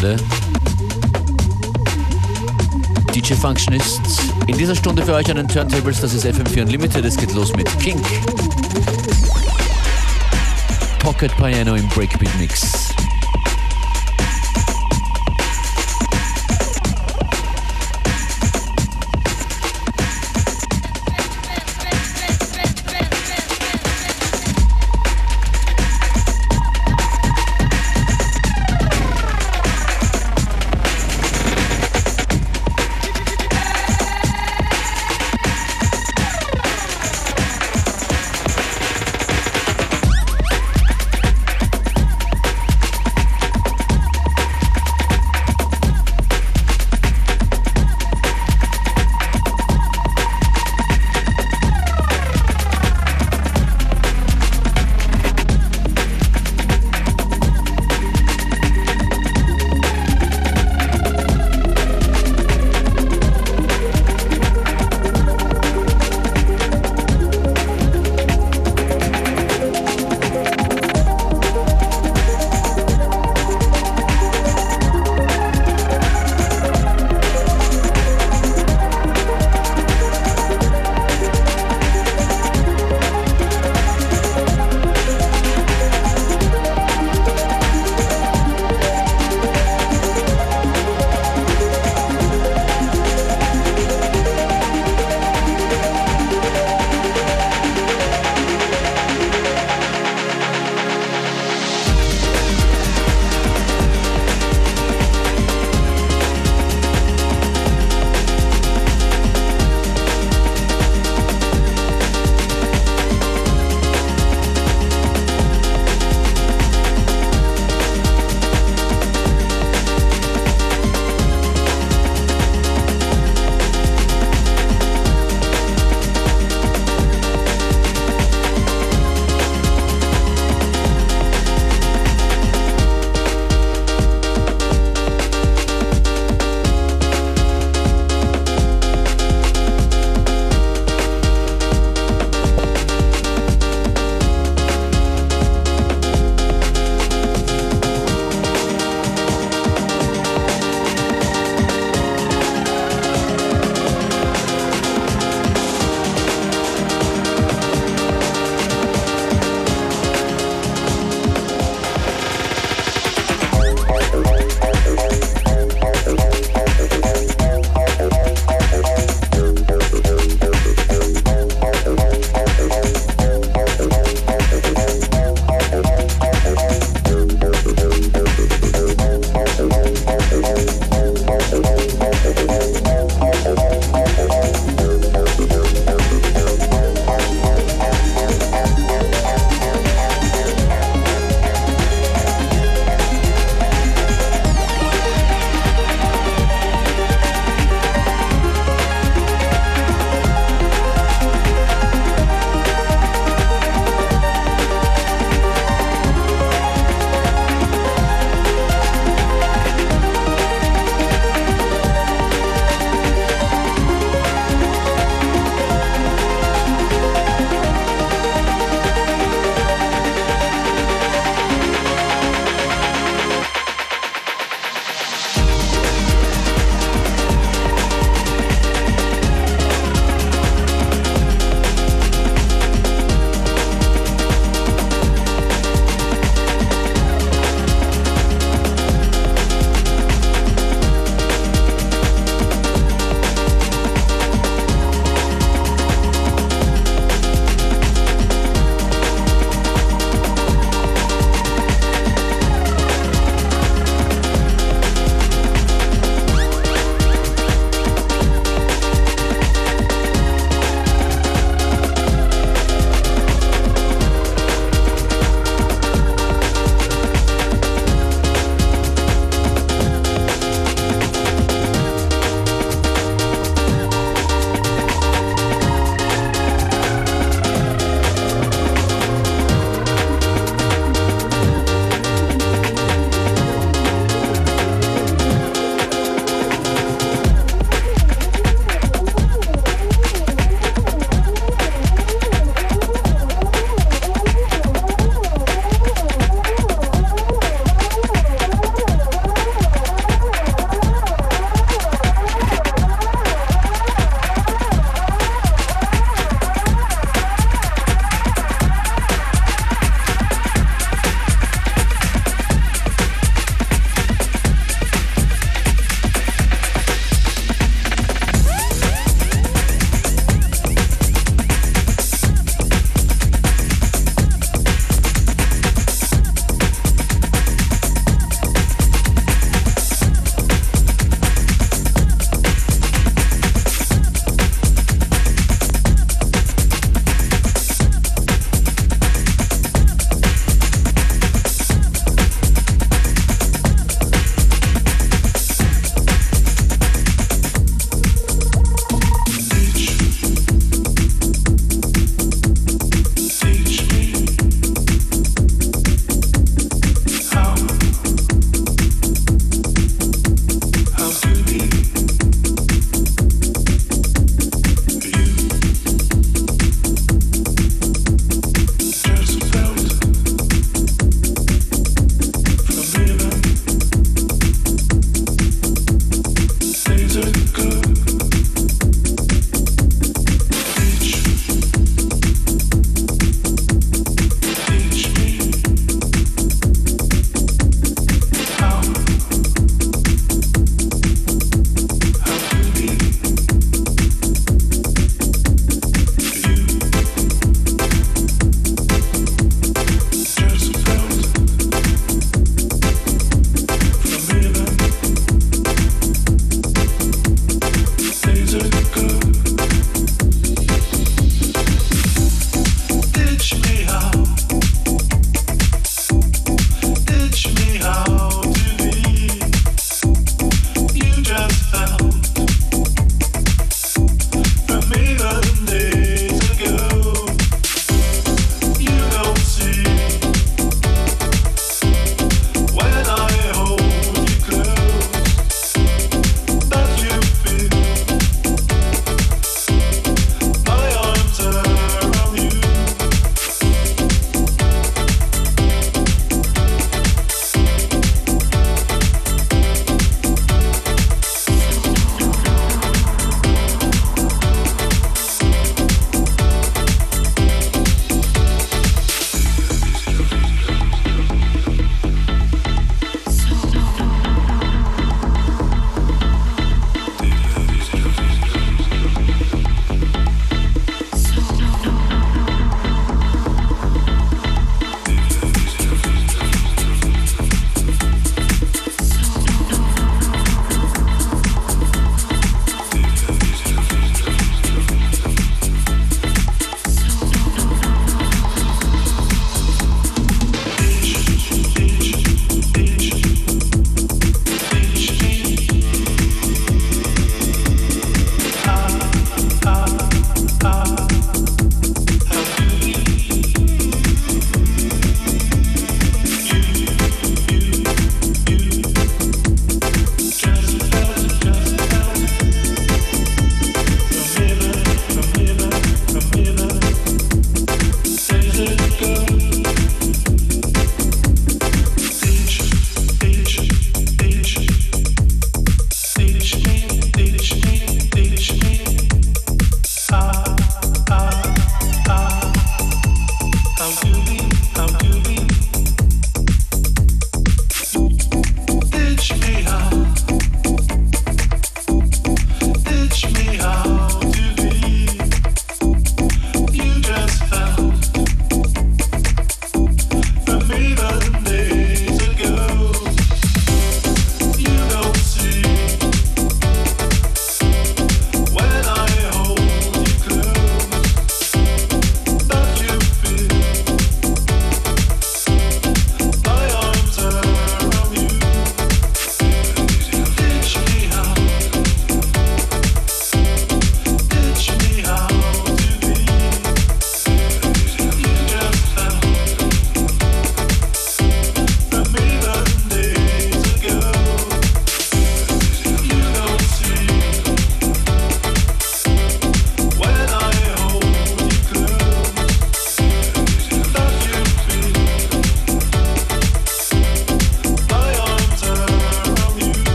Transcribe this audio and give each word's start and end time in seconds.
Wochenende. 0.00 0.16
DJ 3.12 3.34
Functionist. 3.34 4.00
In 4.46 4.56
dieser 4.56 4.74
Stunde 4.74 5.02
für 5.02 5.14
euch 5.14 5.28
an 5.30 5.36
den 5.36 5.48
Turntables, 5.48 6.00
das 6.00 6.14
ist 6.14 6.24
FM4 6.24 6.62
Unlimited. 6.62 7.04
Es 7.04 7.16
geht 7.16 7.32
los 7.34 7.54
mit 7.54 7.68
Kink. 7.80 8.04
Pocket 11.00 11.34
Piano 11.36 11.74
im 11.74 11.88
Breakbeat 11.88 12.34
Mix. 12.38 12.89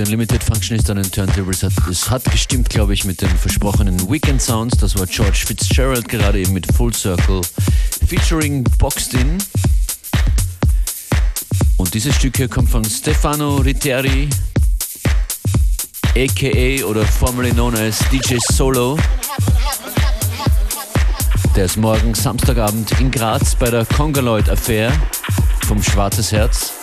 FM4 0.00 0.06
Unlimited 0.06 0.42
Functionist 0.42 0.90
an 0.90 0.96
den 0.96 1.10
Turntables 1.10 1.62
hat, 1.62 1.72
es 1.90 2.10
hat 2.10 2.24
gestimmt, 2.30 2.68
glaube 2.70 2.94
ich, 2.94 3.04
mit 3.04 3.20
den 3.20 3.28
versprochenen 3.28 4.10
Weekend 4.10 4.40
Sounds. 4.40 4.76
Das 4.78 4.98
war 4.98 5.06
George 5.06 5.38
Fitzgerald 5.46 6.08
gerade 6.08 6.40
eben 6.40 6.52
mit 6.52 6.66
Full 6.74 6.92
Circle 6.92 7.42
featuring 8.06 8.64
Boxed 8.78 9.14
In. 9.14 9.38
Und 11.76 11.94
dieses 11.94 12.14
Stück 12.16 12.36
hier 12.36 12.48
kommt 12.48 12.70
von 12.70 12.84
Stefano 12.84 13.56
Ritteri, 13.56 14.28
aka 16.16 16.84
oder 16.84 17.04
formerly 17.04 17.50
known 17.50 17.74
as 17.74 17.98
DJ 18.10 18.36
Solo. 18.52 18.98
Der 21.56 21.64
ist 21.64 21.76
morgen 21.76 22.14
Samstagabend 22.14 22.98
in 23.00 23.10
Graz 23.10 23.54
bei 23.54 23.70
der 23.70 23.84
Congoloid 23.84 24.48
Affair 24.48 24.92
vom 25.66 25.82
Schwarzes 25.82 26.32
Herz. 26.32 26.79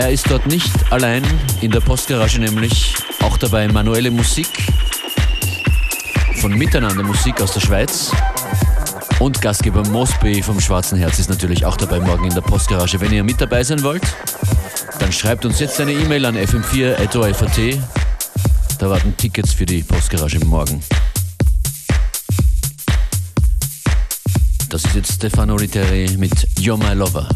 Er 0.00 0.10
ist 0.10 0.30
dort 0.30 0.46
nicht 0.46 0.72
allein 0.90 1.22
in 1.60 1.70
der 1.70 1.80
Postgarage, 1.80 2.40
nämlich 2.40 2.94
auch 3.22 3.36
dabei 3.36 3.68
manuelle 3.68 4.10
Musik 4.10 4.48
von 6.40 6.54
Miteinander 6.54 7.02
Musik 7.02 7.38
aus 7.42 7.52
der 7.52 7.60
Schweiz. 7.60 8.10
Und 9.18 9.42
Gastgeber 9.42 9.86
Mosby 9.88 10.42
vom 10.42 10.58
Schwarzen 10.58 10.96
Herz 10.96 11.18
ist 11.18 11.28
natürlich 11.28 11.66
auch 11.66 11.76
dabei 11.76 12.00
morgen 12.00 12.24
in 12.24 12.34
der 12.34 12.40
Postgarage. 12.40 12.98
Wenn 12.98 13.12
ihr 13.12 13.22
mit 13.22 13.42
dabei 13.42 13.62
sein 13.62 13.82
wollt, 13.82 14.02
dann 15.00 15.12
schreibt 15.12 15.44
uns 15.44 15.60
jetzt 15.60 15.78
eine 15.82 15.92
E-Mail 15.92 16.24
an 16.24 16.34
fm4.at. 16.34 17.78
Da 18.78 18.88
warten 18.88 19.14
Tickets 19.18 19.52
für 19.52 19.66
die 19.66 19.82
Postgarage 19.82 20.38
morgen. 20.46 20.82
Das 24.70 24.82
ist 24.82 24.94
jetzt 24.94 25.12
Stefano 25.12 25.56
Ritteri 25.56 26.16
mit 26.16 26.48
You're 26.58 26.78
My 26.78 26.94
Lover. 26.94 27.28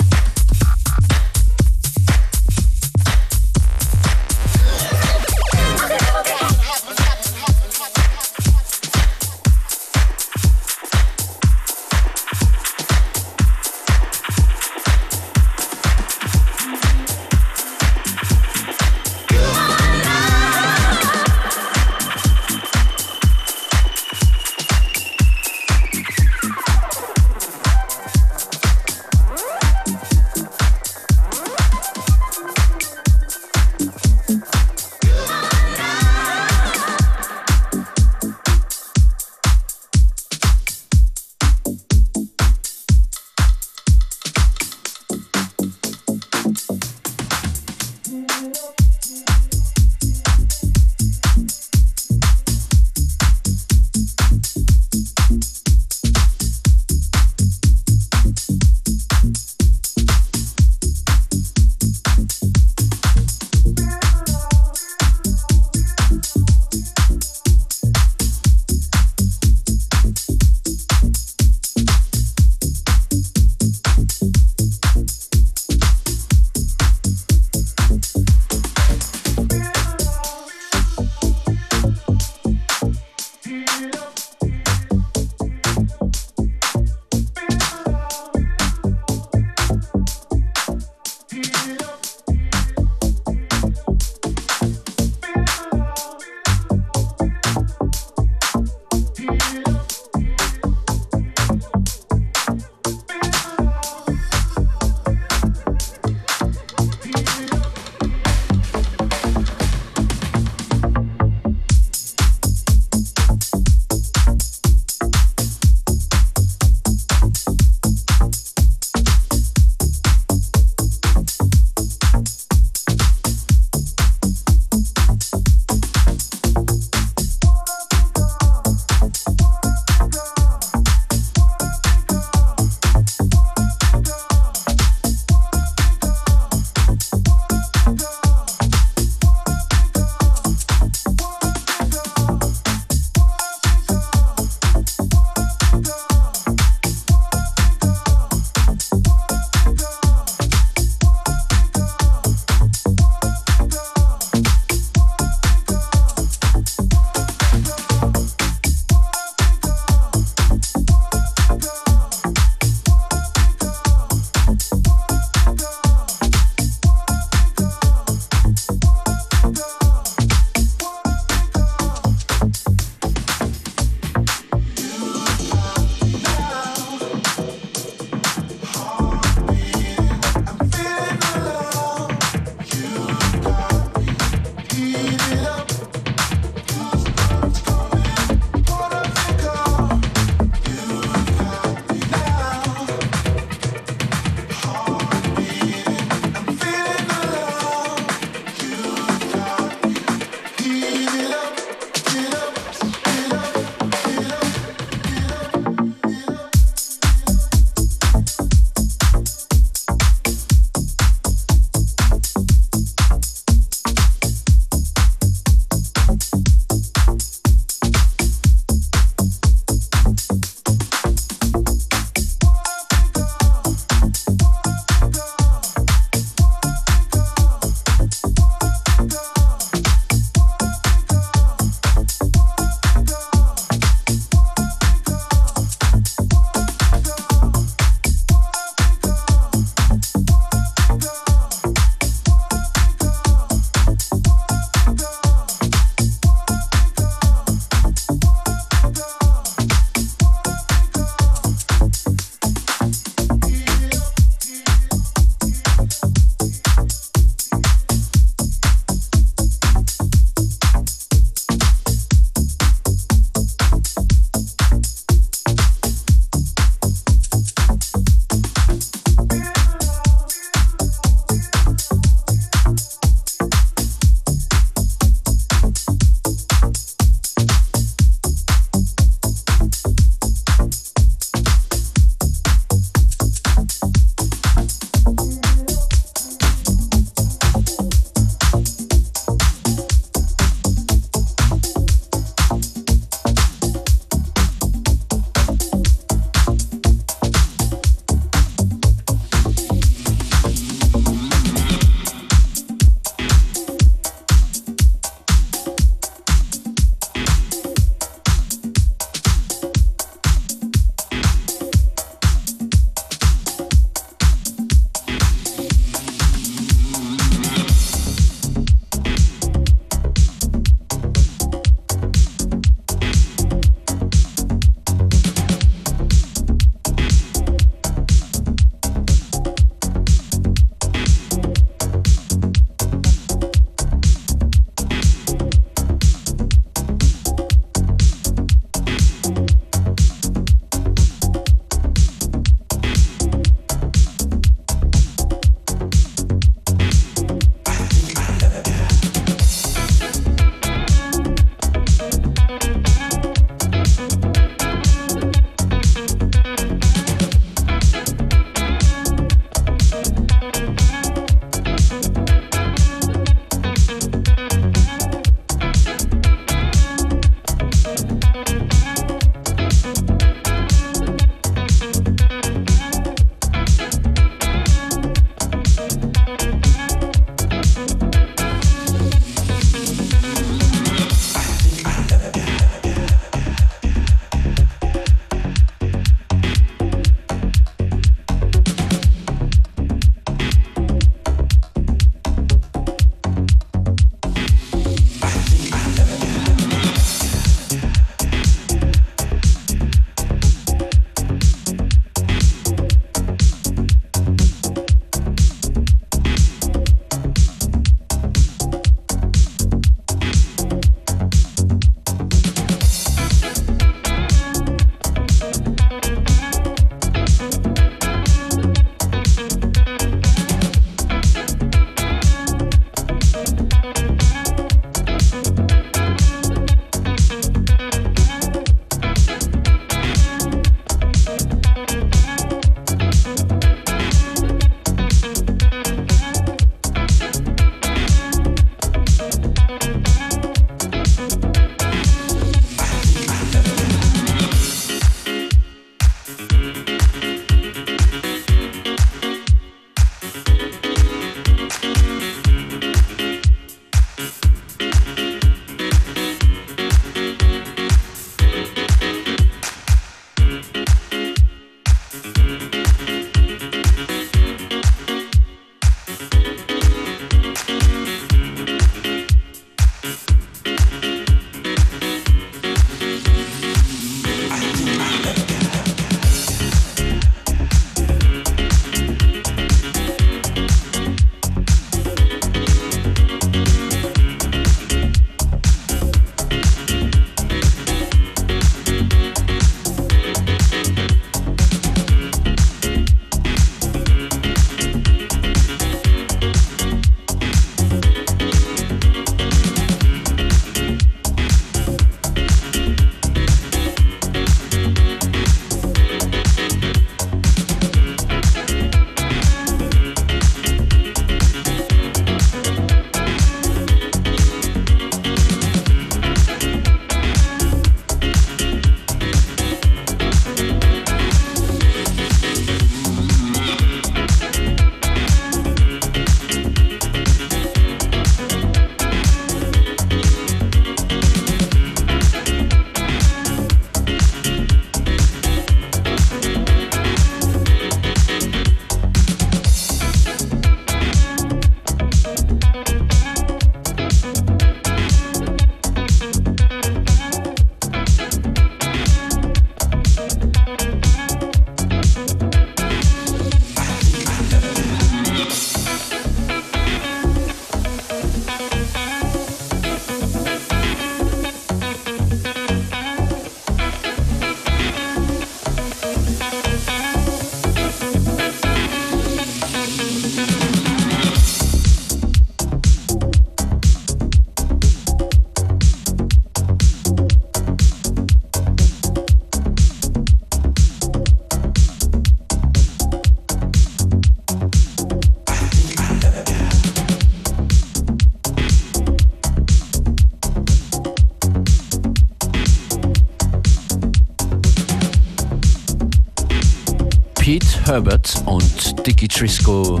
Und 599.20 599.28
Dicky 599.28 599.28
Trisco 599.28 600.00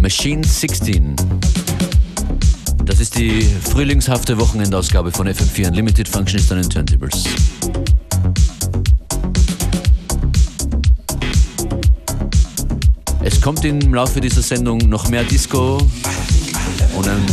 Machine 0.00 0.44
16. 0.44 1.16
Das 2.84 3.00
ist 3.00 3.16
die 3.16 3.42
frühlingshafte 3.42 4.38
Wochenendausgabe 4.38 5.10
von 5.10 5.26
FM4 5.26 5.68
Unlimited 5.68 6.08
Functionist 6.08 6.52
an 6.52 6.62
den 6.62 6.70
Turntables. 6.70 7.24
Es 13.24 13.40
kommt 13.40 13.64
im 13.64 13.92
Laufe 13.92 14.20
dieser 14.20 14.42
Sendung 14.42 14.78
noch 14.88 15.08
mehr 15.08 15.24
Disco 15.24 15.78
und 16.96 17.08
ein 17.08 17.26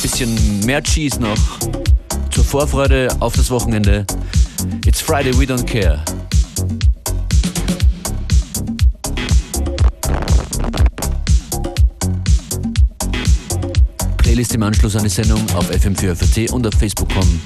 bisschen 0.00 0.60
mehr 0.64 0.82
Cheese 0.82 1.20
noch 1.20 1.58
zur 2.30 2.44
Vorfreude 2.44 3.08
auf 3.20 3.34
das 3.34 3.50
Wochenende. 3.50 4.06
It's 4.86 5.00
Friday, 5.00 5.36
we 5.38 5.44
don't 5.44 5.66
care. 5.66 6.02
Playlist 14.36 14.54
im 14.54 14.62
Anschluss 14.64 14.94
an 14.94 15.02
die 15.02 15.08
Sendung 15.08 15.40
auf 15.54 15.70
FM4 15.70 16.50
und 16.50 16.66
auf 16.66 16.74
Facebook.com 16.74 17.40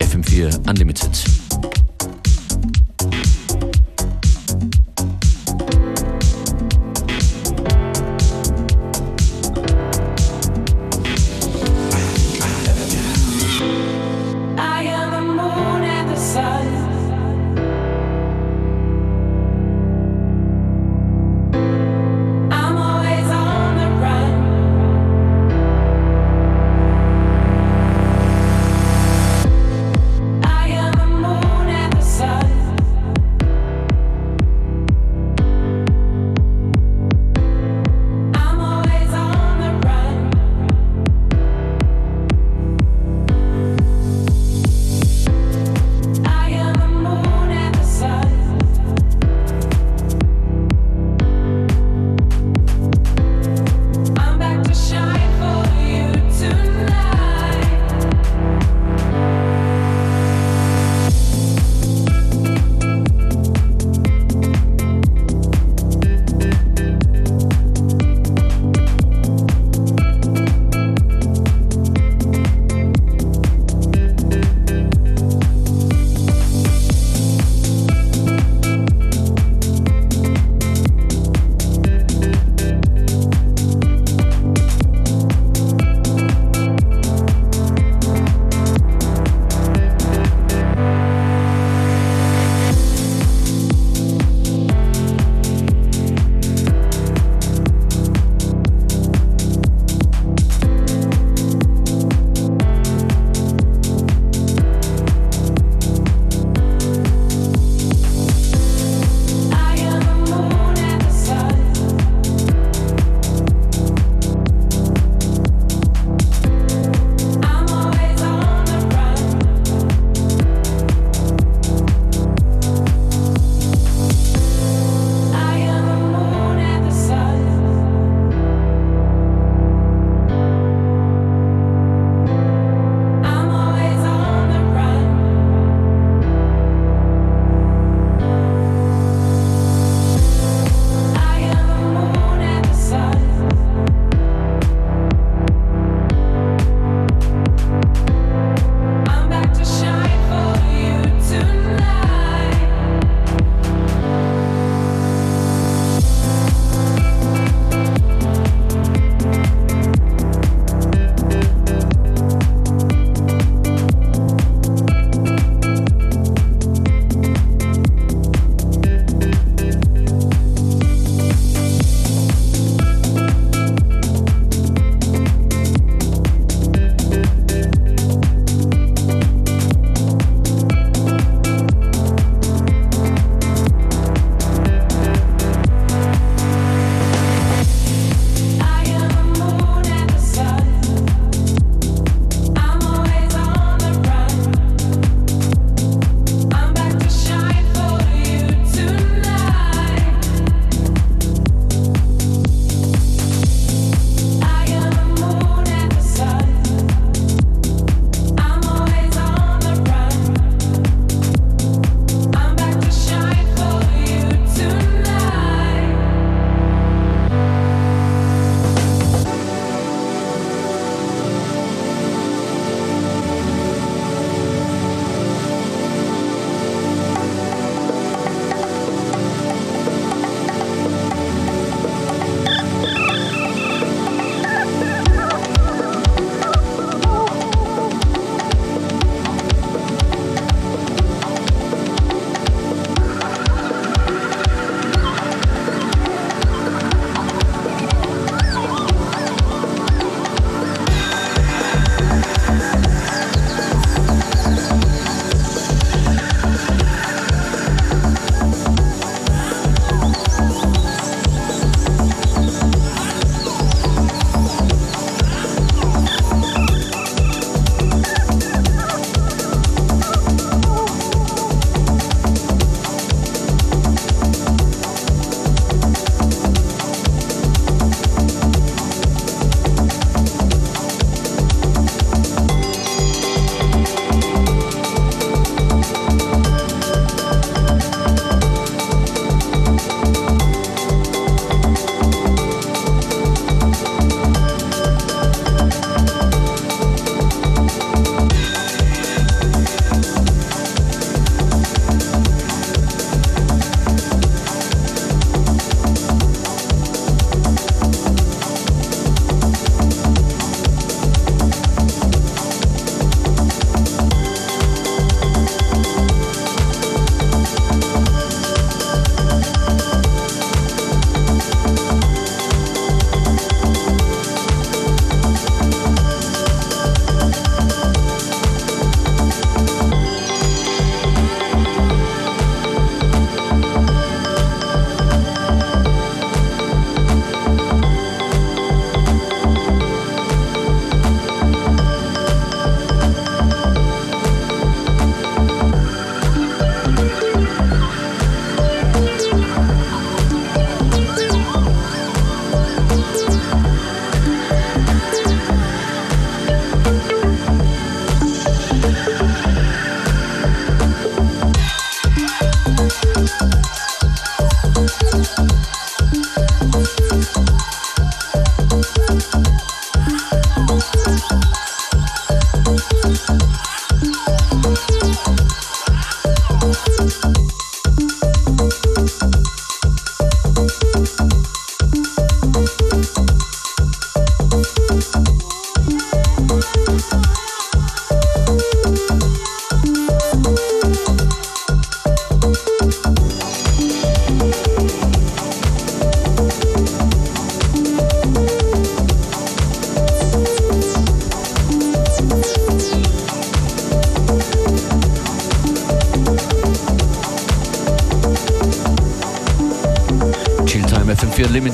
FM4 0.00 1.41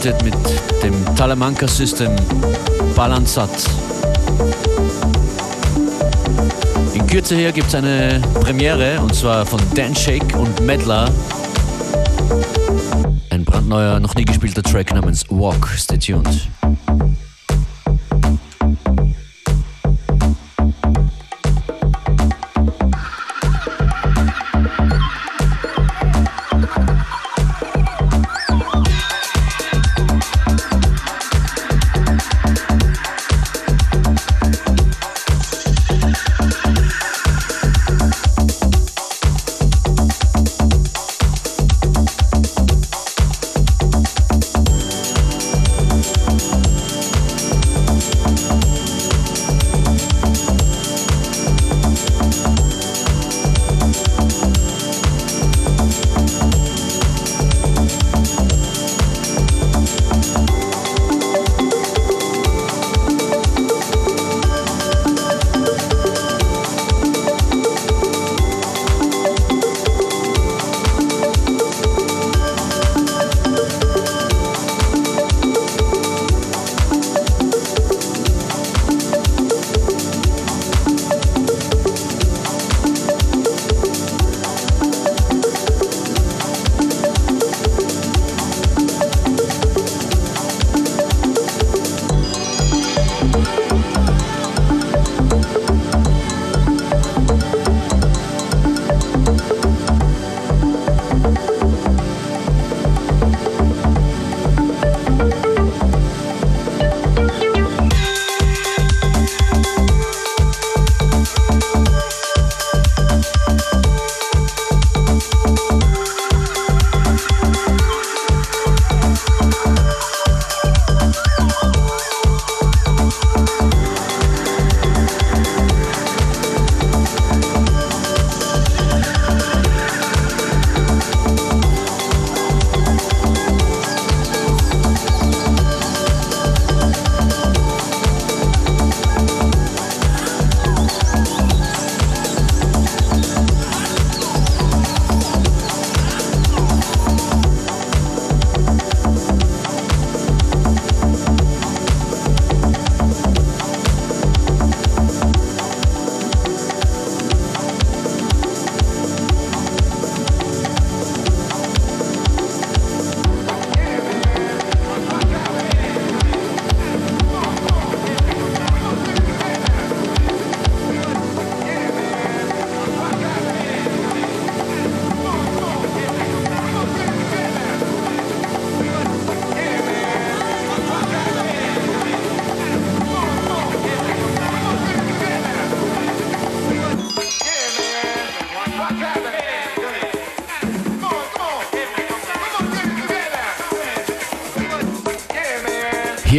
Limited 0.05 0.23
mit 0.23 0.35
dem 0.83 1.17
Talamanca 1.17 1.67
System 1.67 2.15
Balanzat. 2.95 3.51
In 6.95 7.05
Kürze 7.07 7.35
hier 7.35 7.51
gibt 7.51 7.67
es 7.67 7.75
eine 7.75 8.21
Premiere 8.41 9.01
und 9.01 9.15
zwar 9.15 9.45
von 9.45 9.61
Dan 9.75 9.97
Shake 9.97 10.37
und 10.37 10.61
Medler. 10.61 11.11
Ein 13.31 13.45
brandneuer, 13.45 13.99
noch 13.99 14.15
nie 14.15 14.25
gespielter 14.25 14.63
Track 14.63 14.95
namens 14.95 15.25
Walk. 15.31 15.69
Stay 15.77 15.99
tuned. 15.99 16.49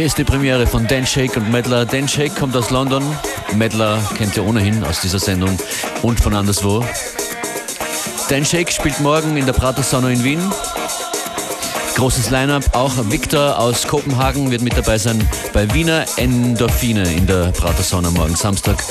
Hier 0.00 0.06
ist 0.06 0.16
die 0.16 0.24
Premiere 0.24 0.66
von 0.66 0.86
Dan 0.86 1.06
Shake 1.06 1.36
und 1.36 1.50
Medler. 1.52 1.84
Dan 1.84 2.08
Shake 2.08 2.34
kommt 2.34 2.56
aus 2.56 2.70
London. 2.70 3.04
Medler 3.54 3.98
kennt 4.16 4.34
ihr 4.34 4.46
ohnehin 4.46 4.82
aus 4.82 5.02
dieser 5.02 5.18
Sendung 5.18 5.58
und 6.00 6.18
von 6.18 6.34
anderswo. 6.34 6.82
Dan 8.30 8.46
Shake 8.46 8.72
spielt 8.72 8.98
morgen 9.00 9.36
in 9.36 9.44
der 9.44 9.52
Prater 9.52 9.82
Sauna 9.82 10.08
in 10.08 10.24
Wien. 10.24 10.40
Großes 11.96 12.30
Line-up. 12.30 12.74
Auch 12.74 12.94
Victor 13.10 13.58
aus 13.58 13.86
Kopenhagen 13.86 14.50
wird 14.50 14.62
mit 14.62 14.74
dabei 14.74 14.96
sein 14.96 15.22
bei 15.52 15.70
Wiener 15.74 16.06
Endorphine 16.16 17.02
in 17.12 17.26
der 17.26 17.52
Prater 17.52 17.82
Sauna 17.82 18.10
morgen 18.10 18.36
Samstag. 18.36 18.82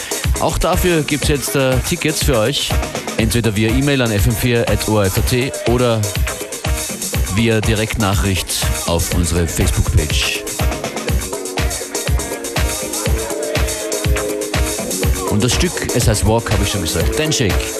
Auch 0.41 0.59
dafür 0.59 1.01
gibt 1.01 1.23
es 1.23 1.29
jetzt 1.29 1.55
äh, 1.55 1.75
Tickets 1.89 2.23
für 2.23 2.37
euch. 2.37 2.69
Entweder 3.17 3.55
via 3.55 3.71
E-Mail 3.71 4.03
an 4.03 4.11
fm4.orf.at 4.11 5.69
oder 5.69 6.01
via 7.33 7.61
Direktnachricht 7.61 8.63
auf 8.85 9.11
unsere 9.15 9.47
Facebook-Page. 9.47 10.38
Und 15.39 15.45
das 15.45 15.53
Stück, 15.53 15.95
es 15.95 16.05
heißt 16.05 16.27
Walk, 16.27 16.51
habe 16.51 16.63
ich 16.63 16.69
schon 16.69 16.81
gesagt. 16.81 17.17
Dan 17.17 17.31
Shake. 17.31 17.78